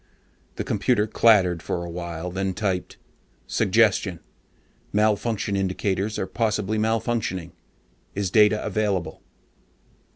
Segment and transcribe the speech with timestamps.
[0.55, 2.97] The computer clattered for awhile, then typed:
[3.45, 4.19] SUGGESTION:
[4.93, 7.51] MALFUNCTION INDICATORS ARE POSSIBLY MALFUNCTIONING.
[8.15, 9.21] IS DATA AVAILABLE?